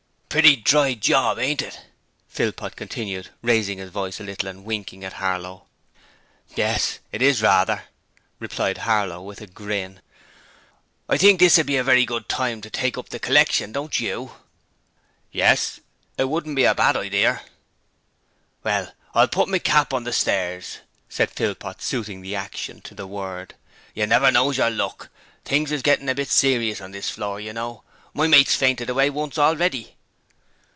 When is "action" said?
22.37-22.79